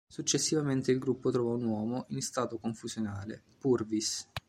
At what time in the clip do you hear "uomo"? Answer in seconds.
1.63-2.05